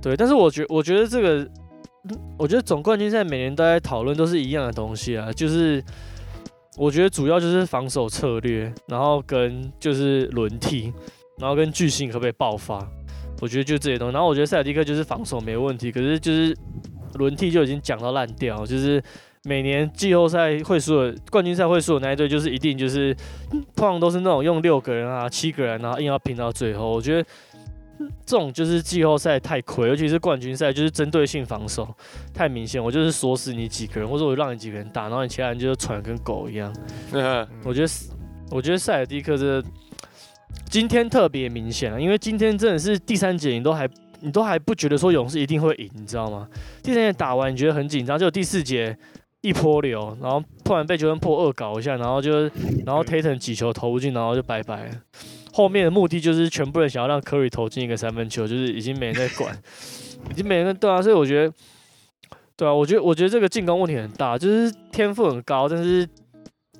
[0.00, 1.48] 对，但是我觉我觉得这个，
[2.08, 5.84] 嗯我觉得总冠军赛每年都在讨论都是一样的东西啊，就是
[6.78, 10.92] 我觉得主要就是防守策略，然后跟就是轮替，
[11.38, 12.78] 然后跟巨星可不可以爆发，
[13.42, 14.12] 我觉得就这些东西。
[14.12, 16.56] 然后我觉得塞尔蒂克就是防守没问题，可是就是
[17.14, 19.02] 轮替就已经讲到烂掉，就是
[19.42, 23.12] 每年季后赛会输的冠军赛会输的那一队，就是一定就是
[23.50, 26.88] 嗯通常都是那种用六个人啊、七个人，然后硬要拼到最后。
[26.92, 27.28] 我觉得
[27.98, 31.92] 嗯这种就是季后赛太亏，尤其是冠军赛，就是针对性防守
[32.32, 32.82] 太明显。
[32.82, 36.72] 我就是锁死你几个人，或者我让你几个人打，然后你其他人就是喘得跟狗一样。
[37.12, 37.90] 嗯我觉得，
[38.52, 39.64] 我觉得塞尔蒂克这个
[40.72, 43.86] 今天特别明显了，因为今天真的是第三节，你都还
[44.20, 46.48] 你都还不觉得说勇士一定会赢，你知道吗？
[46.82, 48.96] 第三节打完你觉得很紧张，就第四节
[49.42, 52.44] 一波流，然后突然被球员破二搞一下，然后就
[52.86, 54.94] 然后 Tatum 几球投不进，然后就拜拜了。
[55.52, 59.54] 后面的目的就是全部人想要让 Curry 投进一个三分球，就是已经没人在管，
[60.32, 61.52] 已经没人对啊，所以我觉得，
[62.56, 66.08] 对啊，我觉得我觉得这个进攻问题很大，就是天赋很高，但是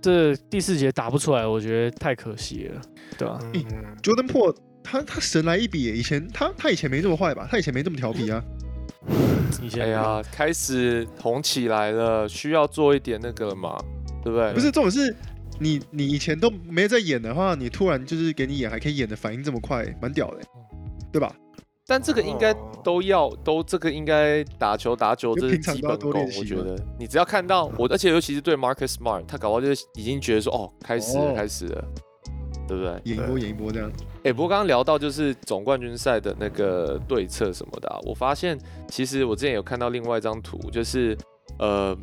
[0.01, 2.81] 这第四节打不出来，我觉得太可惜了，
[3.19, 3.65] 对吧、嗯
[4.03, 7.47] Jordan Po 他他神来一笔，以前他他以前没这么坏吧？
[7.51, 8.43] 他以前没这么调皮啊。
[9.63, 13.77] 以前哎呀，开始红起来了，需要做一点那个了嘛，
[14.25, 14.53] 对不对？
[14.55, 15.15] 不是，这种是
[15.61, 20.39] 你你以前都没在演的话，你突然就是给你演，还可以演的反应这么快，蛮屌的，
[21.13, 21.33] 对吧？
[21.87, 26.13] 但这个应该哦都要都这个应该打球打久，这是基本功。
[26.39, 31.85] 我觉得你只要看到我，而且尤其是对 Marcus Smart，他搞不好就是已经觉得说，哦，开始了，哦开始了，
[32.73, 33.01] 对不对？
[33.05, 33.91] 演一波演一波这样。
[34.25, 38.59] 哎、不过刚刚聊到就是总冠军赛的那个对策什么的、啊，我发现
[38.89, 41.17] 其实我之前有看到另外一张图，就是
[41.59, 41.97] 呃，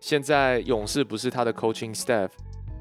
[0.00, 2.28] 现在勇士不是他的 coaching staff，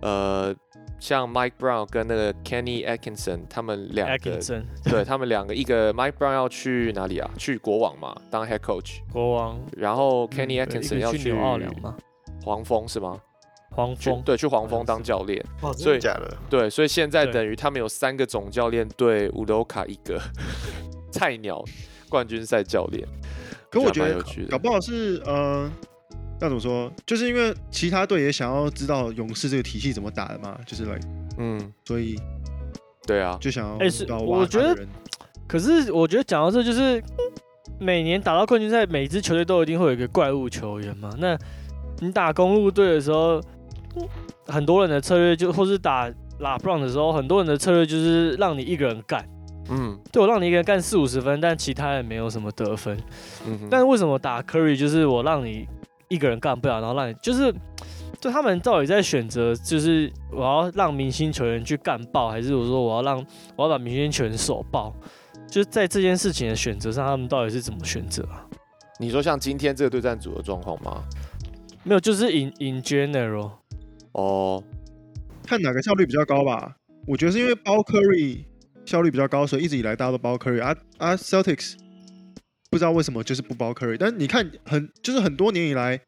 [0.01, 0.55] 呃，
[0.99, 7.29] 像 Mike Brown 跟那个 Kenny Atkinson 他们两个，Atkinson 对他们两个，一个 Mike Brown 要去哪里啊？
[7.37, 11.95] 去国王嘛，当 head coach，国王然后 Kenny Atkinson 个要去纽奥良嘛，
[12.43, 13.19] 黄蜂是吗？
[13.75, 15.43] 去黄蜂对，去黄蜂当教练。
[15.61, 16.37] 哇，所以真的假的？
[16.49, 20.19] 对，所以现在等于他们有三个总教练对乌罗卡一个
[21.11, 21.63] 菜鸟
[22.09, 23.07] 冠军赛教练。
[23.69, 25.69] 可我觉得有趣的搞不好是呃，
[26.39, 26.89] 要怎么说？
[27.05, 30.97] 就是因为其他队也想要知道勇士这个体系怎么打的嘛，就是来，
[31.37, 32.15] 嗯，所以
[33.05, 34.87] 对啊，就想要哎是我觉得
[35.45, 37.03] 可是我觉得讲到这，就是
[37.79, 41.09] 每年打到冠军赛，每支球队都一定会有一个怪物球员嘛。
[41.17, 41.37] 那
[41.99, 43.41] 你打公路队的时候，
[44.47, 49.27] 很多人的策略就，或是打拉布朗的时候，很多人的策略就是让你一个人干，
[49.69, 52.97] 嗯对我让你一个人干四五十分，但其他人没有什么得分。
[53.47, 55.67] 嗯，但是为什么打 Curry 就是我让你
[56.07, 57.53] 一个人干不了，然后让你就是，
[58.19, 64.93] 就他们到底在选择，就是我要让明星球员去干爆，还是我说我要让我要把明星球员手爆？
[65.47, 68.45] 就是在这件事情的选择上，他们到底是怎么选择啊？
[68.99, 71.03] 你说像今天这个对战组的状况吗？
[71.83, 73.51] 没有，就是 in in general，
[74.15, 74.63] 哦，
[75.45, 76.77] 看哪个效率比较高吧。
[77.05, 78.45] 我觉得是因为包 Curry
[78.85, 81.73] 效率比较高，所以一直以来大家都包 Curry 啊啊 Celtics
[82.71, 85.99] 不知道为什么就是不包 Curry，但你看很就是很多年以来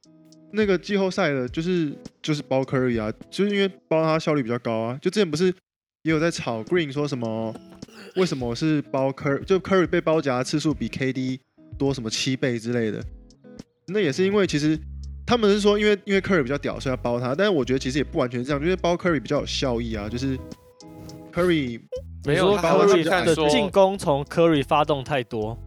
[0.54, 4.98] 那个季后赛的就是就是包 Curry 啊，就是因为包他效率比较高啊。
[5.02, 5.48] 就之前不是
[6.04, 7.54] 也有在吵 Green 说什么
[8.16, 11.42] 为什么是包 Curry 就 Curry 被包夹次数比 KD
[11.78, 13.04] 多什么七倍之类的，
[13.88, 14.80] 那也是因为其实。
[15.28, 17.36] 他们是说，因为因为 Curry 比较屌，所以要包他。
[17.36, 20.08] 但是我觉得其实也不完全是这样，就是包 Curry 比较有效益啊。
[20.08, 20.40] 就是
[21.34, 21.82] Curry
[22.24, 25.58] 没有，你说他会 Curry 的进攻从 Curry 发动太多，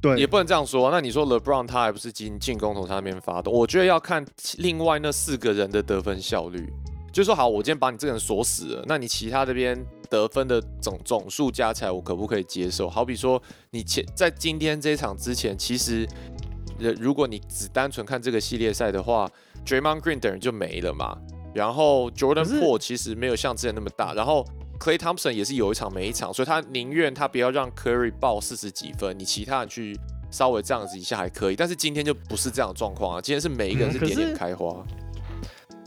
[0.00, 0.90] 对也不能这样说。
[0.90, 3.52] 那你说 LeBron 他还不是进进攻从他那边发动？
[3.52, 4.24] 我觉得要看
[4.56, 6.66] 另外那四个人的得分效率。
[7.12, 12.90] 就是说，好，我今天把你这个人锁死了，那你其他这边得分的总总数加起来，我可不可以接受？
[12.90, 16.33] 好比说，你前在今天这一场之前，其实，呃，
[16.78, 19.30] 如果你只单纯看这个系列赛的话
[19.64, 21.16] ，Draymond Green 等人就没了嘛。
[21.54, 24.44] 然后 Jordan 可是 Po 其实没有像之前那么大，然后
[24.80, 29.96] Clay Thompson 也是有一场没一场，所以他宁愿他不要让 Curry 爆四十几分，你其他人去
[30.32, 31.56] 稍微这样子一下还可以。
[31.56, 34.84] 但是今天就不是这样的状况啊，今天是每一个人是点点开花。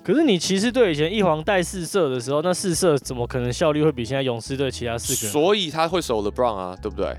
[0.06, 5.32] 可是你骑士队以前一黄带四射的时候，那四射怎么可能效率会比现在勇士队其他四个人？
[5.34, 7.14] 所以他会守 LeBron 啊，对不对？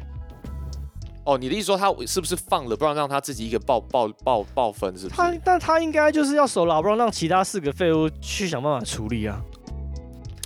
[1.28, 5.30] 哦，你的意思说他是不是放 LeBron 让他自己一个爆爆爆爆分，是不他？
[5.44, 9.38] 但他应该就是要守拉布朗，让其他四个废物去想办法处理啊？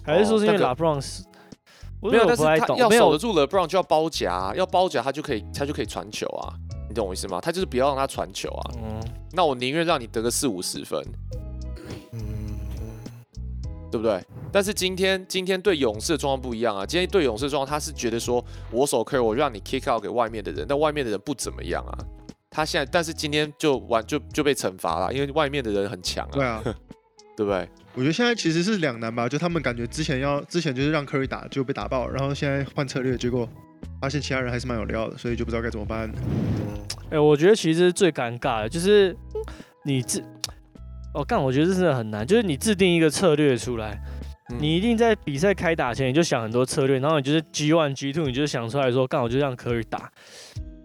[0.04, 1.22] 还是说是因为哦那个拉布朗是？
[2.00, 6.52] 我没有，但是他要守得住 LeBron 就要包夹啊，要包夹他就可以他就可以传球啊，
[6.88, 7.40] 你懂我意思吗？
[7.40, 8.74] 他就是不要让他传球啊。
[8.82, 11.00] 嗯，那我宁愿让你得个四五十分，
[12.10, 12.58] 嗯，
[13.88, 14.20] 对不对？
[14.52, 21.98] 但是今天今天对勇士的状况不一样啊，今天对勇士的状况他是觉得说我守 Curry，我让你 kick out 给外面的人，但外面的人不怎么样啊。
[22.50, 26.62] 他现在，但是今天就完就就被惩罚了，因为外面的人很强啊，对啊，
[27.34, 27.66] 对不对？
[27.94, 33.48] 我觉得现在其实是两难吧，就他们感觉之前要之前就是让 Curry 打就被打爆，然后现在换策略，结果
[34.02, 36.12] 发现其他人还是蛮有料的，所以就不知道该怎么办。
[37.10, 39.16] 哎、我觉得其实最尴尬的就是
[39.84, 40.22] 你自，
[41.14, 43.98] 哦，干，我觉得这真的很难，就是你制定一个策略出来，
[44.52, 44.58] 嗯。
[44.60, 50.10] 你一定在比赛开打前你就想很多策略，然后你就是 G one G two，你就想出来说，刚好就让科瑞打，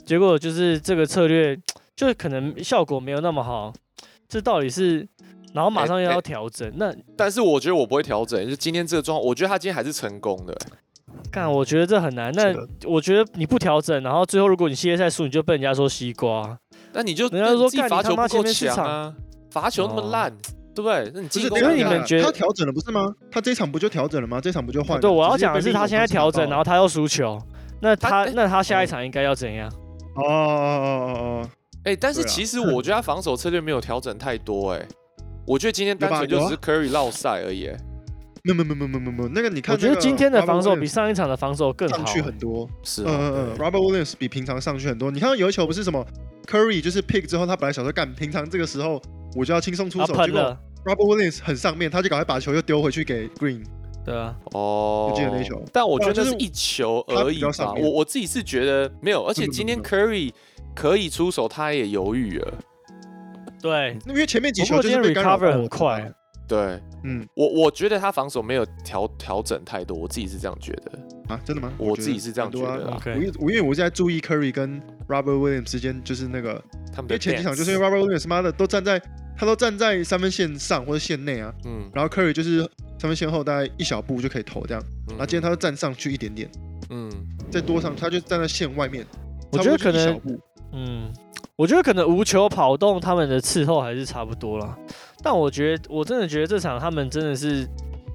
[0.06, 1.58] 结果就是这个策略
[1.95, 3.73] 就可能效果没有那么好，
[4.30, 5.08] 这到底是，
[5.53, 10.56] 然后马上又要调整，那但是我觉得我不会调整，就今天这个状况，我觉得他今天还是成功的。
[11.32, 12.53] 干，我觉得这很难，那
[12.86, 16.58] 我觉得你不调整，然后最后如果你系列赛输，你就被人家说西瓜，
[16.93, 19.15] 那你就人家说自己干你他妈罚球不够前面市强啊，
[19.49, 20.32] 罚球那么哦烂，
[20.78, 21.12] 对不对？
[21.13, 23.12] 那你不是，进攻因为你们觉得他调整了不是吗？
[23.32, 24.40] 他这一场不就调整了吗？
[24.40, 25.02] 这一场不就换了？
[25.02, 27.42] 对，我要只讲的是他现在调整，然后他又输球，
[27.82, 29.68] 那他哎那他下一场应该要怎样？
[30.16, 31.50] 哦哦哦哦哦，
[31.84, 34.88] 哎、但是其实我觉得他防守策略没有调整太多、哎，
[35.46, 37.78] 我觉得今天单纯就只是 Curry 落赛而已、哎
[38.44, 42.06] 没有没有没有没有没有没，那个你看我觉得今天的防守比上一场的防守更好上。
[42.06, 42.66] 去很多。
[42.82, 45.12] 是嗯嗯嗯啊，，Robert Williams 比平常上去很多。
[45.12, 46.06] 你看到有一球不是什么
[46.46, 49.02] Curry 就是 pick 之后，他本来想说干，平常这个时候
[49.38, 53.63] 我就要轻松出他手，结果，Robert Williams 很上面，他就赶快把球又丢回去给 Green，
[54.04, 55.63] 对啊，哦，我记得那一球。
[55.71, 57.73] 但我觉得就是一球而已吧。
[57.78, 60.34] 我我自己是觉得没有，而且今天 Curry
[60.76, 62.54] 可以出手，他也犹豫了。
[63.62, 66.12] 对，因为前面几球就是被干扰 recover 很快，
[66.47, 66.82] 对。
[67.04, 67.28] 嗯。
[67.36, 70.91] 我，我觉得他防守没有调调整太多，我自己是这样觉得。
[71.28, 71.73] 啊，真的吗？
[71.78, 79.02] 我自己是这样觉得我因我因为我在注意 Curry 跟 Robert Williams 之间，就是那个，因他们因为前几场就是因为 Robert Williams 妈的都站在
[79.38, 82.62] 他都站在三分线上或者线内啊，嗯，然后 Curry 就是
[83.00, 86.50] 三分线后大概一小步就可以投这样，然然后今天他就站上去一点点，
[86.89, 87.10] 嗯
[87.52, 89.06] 再多上他就站在线外面，
[89.52, 90.19] 我觉得可能
[90.73, 91.12] 嗯，
[91.56, 94.78] 我觉得可能无球跑动他们的伺候还是差不多啦。
[95.23, 97.67] 但我觉得我真的觉得这场他们真的是，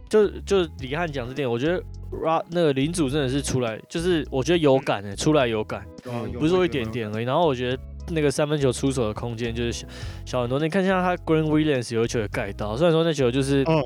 [0.08, 1.82] 就就李汉讲这点，我觉得
[2.12, 7.24] Ra 那个领主真的是出来，就是我觉得有感诶、出来有感，嗯不是说一点点而已。
[7.24, 9.86] 然后我觉得那个三分球出手的空间就是小
[10.24, 10.58] 小很多。
[10.58, 13.82] 你看像他 Green Williams 有一球也盖到，虽然说那球就是哦，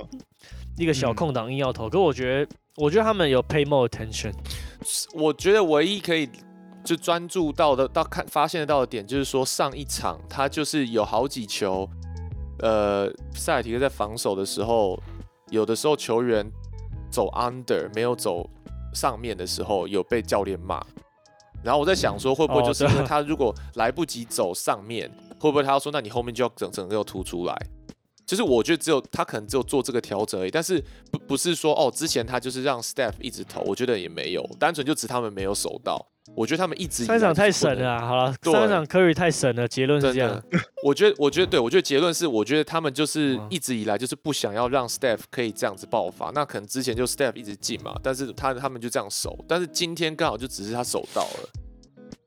[0.77, 4.33] 一个小嗯空档硬要投，可我觉得我觉得他们有 pay more attention。
[5.15, 6.29] 我觉得唯一可以
[6.85, 11.89] 就专注到的到看发现得到的点，就是说上一场他就是有好几球，
[12.61, 15.01] 呃，塞尔提克在防守的时候，
[15.51, 16.45] 有的时候球员
[17.11, 18.49] 走 under 没有走
[18.95, 20.85] 上面的时候，有被教练骂。
[21.67, 27.55] 然后我在想说，会不会哦就是因为他如果来不及走上面，会不会他要说，那你后面就要整整个又凸出来？
[28.27, 36.05] 就是我觉得只有他可能只有做这个调整而已，但是不不是说哦，之前他就是让 staff 一直投，我觉得也没有，单纯就只他们没有守到。
[36.35, 40.43] 我觉得他们一直三场太就是不能神了、啊，好了，对三场 Curry 太神了，结论是这样。，
[40.83, 46.33] 我觉得，我觉得对，我觉得结论是，我觉得他们就是一直以来就是不想要让 Steph 可以这样子爆发。
[46.35, 51.49] 那可能之前就 Steph 一直进嘛，但是他他们就这样守，但是今天刚好就只是他守到了。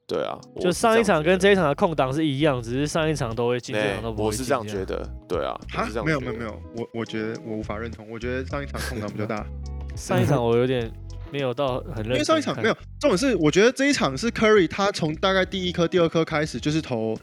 [0.09, 4.39] 对啊，就上一场跟这这一场的空档是一样，只是上一场都会进，这场都不会进。
[4.39, 9.45] 哎我是这样觉得，对啊，是这样没有没有没有，我我觉得我无法认同，我觉得上一场空档比较大，
[9.95, 10.91] 上一场我有点
[11.31, 17.15] 没有到很认真，因为上一场没有，重点是我觉得这一场是 Curry 他从大概第一颗、第二颗开始就是投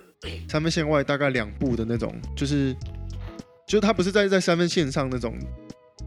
[0.48, 2.72] 三分线外大概两步的那种，就是
[3.66, 5.34] 就是他不是在在三分线上那种，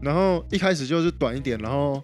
[0.00, 2.02] 然后一开始就是短一点，然后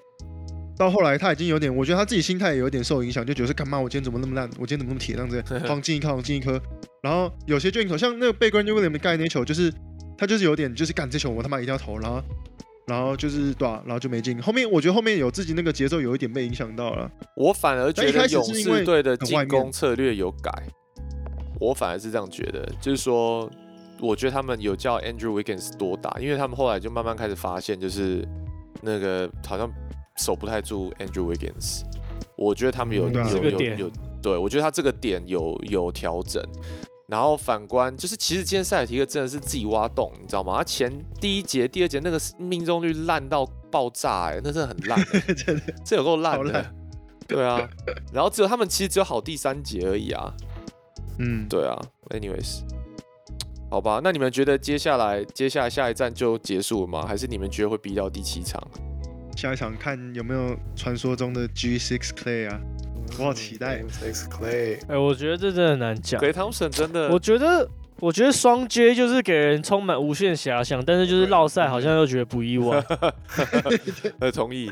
[0.76, 6.60] 到后来他已经有点，我觉得他自己心态也有点受影响，就觉得是干嘛我今天怎么那么烂，我今天怎么那么铁这样子， 好像进一颗，好像进一颗，
[7.02, 9.72] 然后有些就一球，像那个被 Grant Williams 盖那球，就是
[10.18, 12.22] 他就是有点就是干这球我他妈一定要投，然后。
[12.88, 14.40] 然后就是对、啊，然后就没进。
[14.40, 17.10] 后面我觉得后面有自己那个节奏有一点被影响到了。
[17.34, 20.52] 我反而觉得勇士队的进攻策略有改，
[21.58, 23.50] 我反而是这样觉得，就是说，
[23.98, 28.24] 我觉得他们有叫 Andrew Wiggins 多打，因为他们后来就慢慢开始发现，就是
[28.82, 29.68] 那个好像
[30.18, 31.82] 守不太住 Andrew Wiggins，
[32.36, 36.42] 我觉得他们有、嗯啊有这个点有有，对我觉得他这个点有有调整。
[37.08, 40.56] 然后反观就是，其实今天塞尔提克真的是自己挖洞，你知道吗？
[40.56, 46.74] 他前第一节、第二节那个命中率烂到爆炸、哎，那真的很烂、哎 真的，这有够烂的好烂。
[47.28, 47.68] 对啊，
[48.12, 50.32] 然后只有他们其实只有好第三节而已啊。
[51.20, 52.62] 嗯，对啊，anyways，
[53.70, 57.06] 好吧，那你们觉得接下来接下来下一站就结束了吗？
[57.06, 58.60] 还是你们觉得会逼到第七场？
[59.36, 62.58] 下一场看有没有传说中的 G6 Clay 啊？
[63.18, 63.82] 我好期待。
[63.82, 66.20] Six Clay，哎、我觉得这真的很难讲。
[66.20, 67.68] 给汤森真的，我觉得，
[68.00, 72.82] 我觉得双 J 就是给人充满无限遐想，但是就是绕赛好像又觉得不意外，
[74.18, 74.70] 呃同意，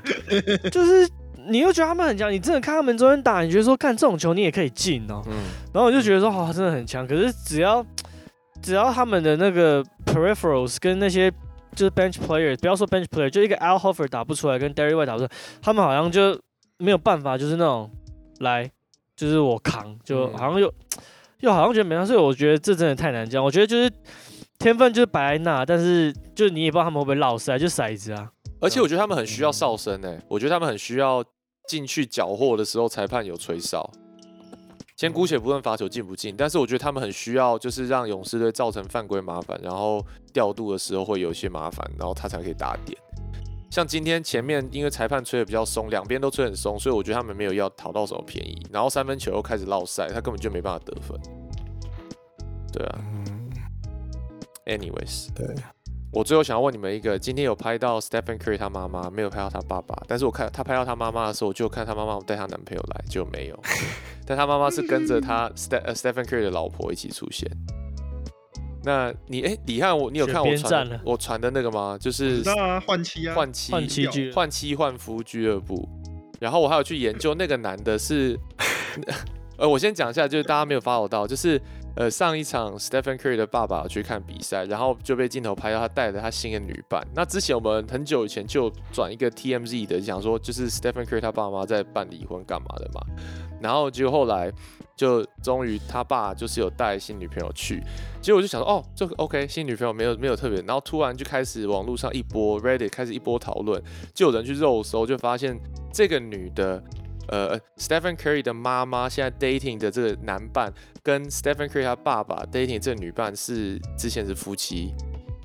[0.72, 1.08] 就是
[1.48, 5.34] 你又觉得他们很强，你真的看他们昨天打，你觉得说干这种球你也可以进哦，嗯，
[5.72, 7.84] 然后我就觉得说哇、真的很强，可是只要
[8.62, 11.30] 只要他们的那个 peripherals 跟那些
[11.74, 16.40] 就是 bench player，不要说 bench player，就一个 Al Horford 打不出来，跟 Derry White 打不出来，他们好像就
[16.78, 17.90] 没有办法，就是那种
[18.40, 18.70] 来
[19.16, 20.72] 就是我扛，就嗯好像又、
[21.40, 23.44] 又好像觉得没办法，所以我觉得这真的太难讲。
[23.44, 23.90] 我觉得就是
[24.58, 28.30] 天分就是摆在那，但是就你也不知道他们会不会落赛，就骰子啊。
[28.60, 31.22] 而且我觉得他们很需要哨声诶，我觉得他们很需要
[31.68, 33.90] 进去缴获的时候裁判有吹哨。
[34.96, 42.96] 先姑且不论罚球进不进，但是我觉得他们很需要，就是让勇士队造成犯规麻烦，然后调度的时候会有一些麻烦，然后他才可以打点。
[43.70, 51.18] 像今天前面因为裁判吹的比较松，两边都吹很松，所以我觉得他们没有要讨到什么便宜，然后三分球又开始落赛，他根本就没办法得分。
[52.72, 53.00] 对啊。
[53.00, 53.50] 嗯
[54.66, 55.52] ，，anyways，对，
[56.14, 60.00] 我最后想要问你们一个，今天有拍到 Stephen Curry 他妈妈，没有拍到他爸爸。
[60.06, 63.58] 但是我看他拍到他妈妈的时候，我就看他妈妈带她男朋友来，就没有。
[64.24, 67.50] 但他妈妈是跟着他 Ste 呃 Stephen Curry 的老婆一起出现。
[68.84, 71.98] 那你哎，李汉，我你有看我传我传的那个吗？
[72.00, 75.88] 就是啊，换妻啊，换妻换妻俱换妻换夫俱乐部。
[76.38, 78.38] 然后我还有去研究那个男的是，
[79.58, 81.60] 呃，我先讲一下，就是大家没有 follow 到，就是
[81.96, 87.06] 呃，上一场 Stephen Curry 的爸爸去看比赛，然后就被镜头拍到他带着他新的女伴。
[87.14, 93.00] 那之前我们很久以前就转一个 TMZ 的讲说，就是 Stephen Curry 他爸妈在办离婚干嘛的嘛。
[93.60, 94.52] 然后结果后来
[94.96, 97.80] 就终于他爸就是有带新女朋友去，
[98.20, 100.60] 结果我就想说，哦，这 OK，新女朋友没有没有特别。
[100.62, 103.80] 然后突然就开始网络上一波 Reddit 开始一波讨论，
[104.12, 105.56] 就有人去肉搜，就发现
[105.92, 106.82] 这个女的。
[107.28, 110.72] 呃，Stephen Curry 的妈妈现在 dating 的这个男伴，
[111.02, 114.94] 跟 Stephen Curry 他爸爸 dating 这个女伴是之前是夫妻，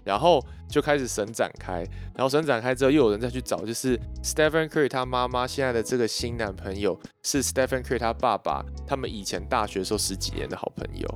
[0.03, 11.07] 然后就开始神展开，然后神展开之后又有人再去找，就是 Stephen Curry 他妈妈现在的这个新男朋友是 Stephen Curry 他爸爸，他们以前大学时候十几年的好朋友，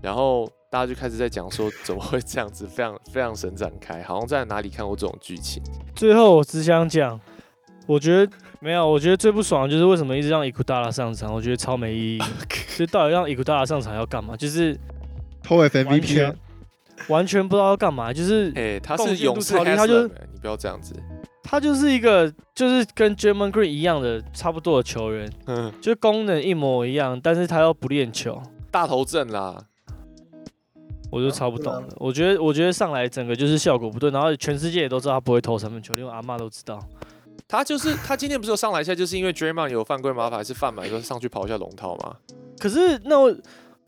[0.00, 5.62] 然后大家就开始在讲说怎么会这样子，非常非常神展开，好像在哪里看过这种剧情。
[5.94, 7.20] 最后我只想讲，
[7.86, 8.32] 我觉得。
[8.60, 12.22] 没有，我觉得最不爽的就是为什么一直让伊库达拉上场，我觉得超没意义。
[12.78, 14.34] 就到底让伊库达拉上场要干嘛？
[14.34, 14.74] 就是
[15.42, 16.34] 偷 FMVP 啊，
[17.08, 18.10] 完全不知道要干嘛。
[18.10, 20.94] 就是哎，他是勇士，他就你不要这样子。
[21.42, 29.62] 他就是一个就是跟 German Green 一样的差不多的球员，嗯，就功能一模一样，但是他又不练球，大头阵啦。
[31.10, 31.88] 我就超不懂了。
[31.98, 36.78] 我觉得我觉得上来整个就是效果不对，然后全世界也都知道他不会投三分球，因为阿妈都知道。
[37.46, 42.16] 他就是他今天不是有上来一下，就是因为 Draymond 有犯规麻烦，还是犯满说上去跑一下龙套吗？
[42.58, 43.34] 可是那我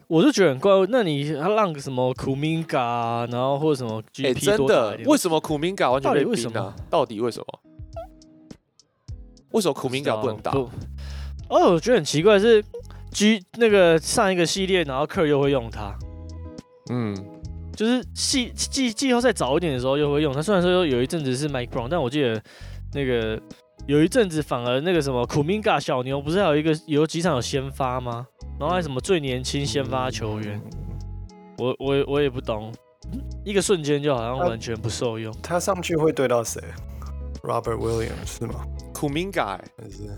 [0.08, 4.98] 我就觉得很怪，那你让个什么 Kuminga，然后或者什么 GP 真的？
[5.06, 6.74] 为什么 Kuminga 完全被冰呢？
[6.90, 7.46] 到底为什么？
[9.52, 10.52] 为什么 Kuminga 不能打？
[10.52, 12.62] 哦，我觉得很奇怪是
[13.10, 15.96] G 那个上一个系列，然后 Curry 又会用他，
[16.90, 17.16] 嗯，
[17.74, 20.42] 就是季季季后赛早一点的时候又会用他。
[20.42, 22.40] 虽然说有一阵子是 Mike Brown，但我记得。
[22.96, 23.38] 那个
[23.86, 28.26] 有一阵子反而那个什么苦明嘎小牛不是还有一个有几场有先发吗？
[28.58, 30.58] 然后还什么最年轻先发球员，
[31.58, 32.72] 我我我也不懂，
[33.44, 35.30] 一个瞬间就好像完全不受用。
[35.42, 36.58] 他上去会对到谁
[37.42, 38.64] ？Robert Williams 是吗？
[38.94, 40.08] 苦明嘎还是？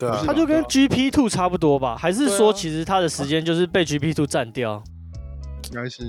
[0.00, 1.96] 对啊，他就跟 GP Two 差不多吧？
[1.96, 4.82] 还是说其实他的时间就是被 GP Two 占掉？
[5.70, 6.02] 应该是，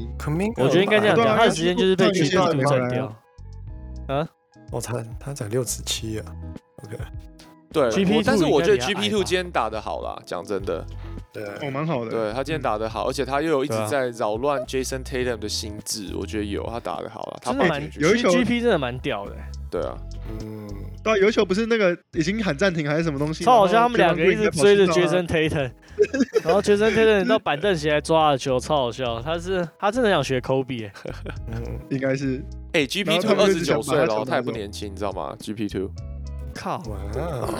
[0.57, 3.05] 我觉得应该这样讲，他的时间就是被 GP Two 占掉。
[4.07, 4.27] 啊？
[4.71, 6.25] 我猜他才六十七啊
[6.85, 6.97] ，OK，
[7.73, 10.85] 对，G P，但是我觉得 G P Two 今天打的好啦，讲真的，
[11.33, 19.35] 对，哦，蛮好的，对他今天打的好，而且他又有一直在扰乱 Jason Tatum 的心智，我觉得有他打的好了，他蛮有一球 G P 真的蛮屌的，
[19.69, 19.97] 对啊，
[20.39, 20.67] 嗯，
[21.03, 25.71] 对，有一球不是那个已经喊暂停还是什么东西，超好笑，他们两个一直追着 Jason Tatum，
[26.45, 30.91] 然后 Jason Tatum 到板凳席来抓的球，超好笑，他是他真的想学 Kobe，欸，
[31.89, 32.43] 应该是。
[32.73, 33.19] 哎，G.P.
[33.19, 35.67] Two 二十九岁了，他也不年轻，你知道吗？G.P.
[35.67, 35.89] Two，
[36.55, 36.81] 靠，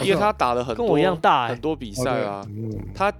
[0.02, 2.42] 因为他打了很跟我一样大很多比赛啊。
[2.94, 3.12] 他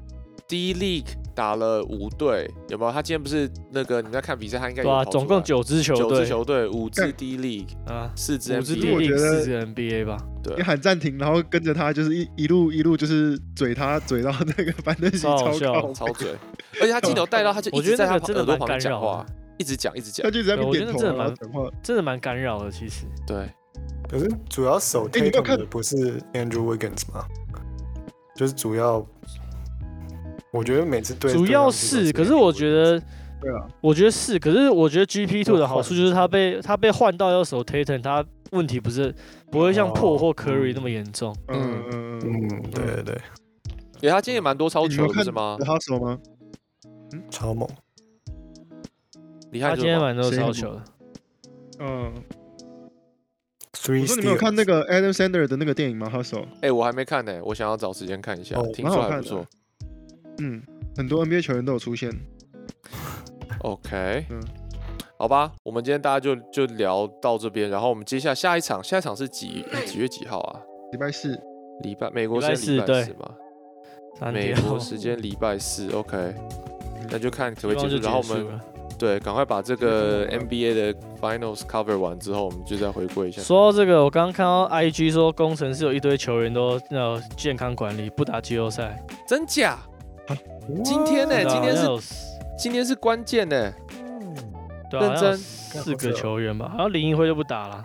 [0.48, 2.92] 第一 League 打了五队，有没有？
[2.92, 10.16] 他今天不是那个你在看比赛，他应该有总共九支球队，九支球队，五支 D League 啊，四支 NBA，四支 NBA 吧。
[10.42, 15.92] 对，你喊暂停，然后跟着他就是一一路一路就是嘴他嘴到那个反正超笑。
[15.92, 16.34] 超嘴，
[16.80, 19.24] 而且他镜头带到他就一直在他耳朵旁边讲话。
[19.58, 22.70] 一直讲，一直讲，他就在我觉得真的蛮讲话，真的蛮干扰的。
[22.70, 23.48] 其实，对，
[24.08, 27.24] 可是主要手推动的不是 Andrew Wiggins 吗？
[28.34, 29.06] 就是主要，
[30.52, 33.00] 我觉得每次对主要是，可是我觉得，
[33.40, 39.14] 对啊，我觉得是，可是我觉得 GP Two 的好处就是他被他被换到要守 Tatum，他问题不是
[39.50, 41.34] 不会像破或 Curry 那么严重。
[41.48, 43.14] 嗯嗯嗯，对对对，
[44.02, 45.56] 哎，他今天也蛮多超球的是吗？
[45.60, 46.18] 他手吗？
[47.12, 47.68] 嗯，超猛。
[49.60, 50.82] 他今天蛮多超球的，
[51.80, 52.12] 嗯。
[53.88, 56.44] 我说你没有看那个 Adam Sandler 的那个电影吗？Hustle。
[56.60, 58.54] 哎，我还没看呢，我想要找时间看一下。
[58.72, 59.44] 听说还不错。
[60.38, 60.62] 嗯，
[60.96, 62.10] 很多 NBA 球员都有出现。
[63.60, 64.26] OK。
[64.30, 64.40] 嗯。
[65.18, 70.60] 好吧，我们今天大家就就聊到这边，然后我们接下下一场，下一场是几几月几号啊？
[70.90, 71.38] 礼拜四。
[71.82, 74.30] 礼拜美国时间礼拜四吗？
[74.32, 75.90] 美国时间礼拜四。
[75.92, 76.34] OK。
[77.10, 78.60] 那就看可不可以结束，然后我们。
[78.98, 83.42] 对，赶快把这个 NBA 的 Finals cover 完之后，我们就再回归一下。
[83.42, 89.80] 说到这个，我刚刚看到 IG 说，工程师有一堆球员都要健康管理，不打季后赛，真假？
[90.84, 91.44] 今天呢？
[91.44, 91.86] 今天是
[92.58, 93.72] 今天是关键呢。
[94.90, 97.82] 认真，四个球员吧，好像林一辉就不打了。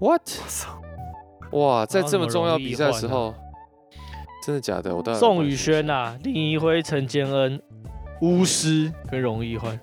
[0.00, 0.22] What？
[1.52, 3.32] 哇，在这么重要比赛的时候，
[4.44, 4.94] 真的假的？
[4.94, 7.62] 我宋宇轩啊，林一辉、陈坚恩、
[8.22, 9.78] 巫师跟荣毅欢。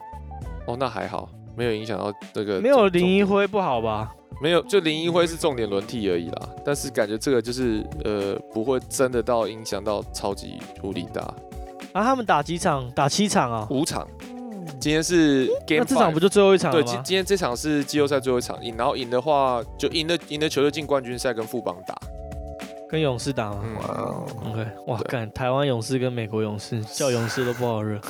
[0.67, 2.59] 哦，那还好，没有影响到这个。
[2.59, 4.13] 没有林一辉不好吧？
[4.41, 6.49] 没有，就林一辉是重点轮替而已啦。
[6.65, 11.33] 但是感觉这个就是呃，不会真的到影响到超级无力大。
[11.93, 12.89] 啊，他们打几场？
[12.91, 14.07] 打七场啊、五场。
[14.79, 21.95] 今天是 Game 那这场不就最后一场了对，今今天这场是季后赛最后一场赢，然后赢的话就赢的赢的球就进冠军赛跟副帮打。
[22.89, 27.99] 跟勇士打吗、嗯，哇哦，OK，哇，对干台湾勇士跟美国勇士，叫勇士都不好惹。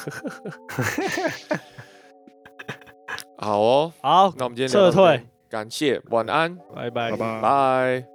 [3.38, 7.42] 好哦，好，那我们今天撤退感谢，晚安，拜拜拜。
[7.42, 8.13] 拜。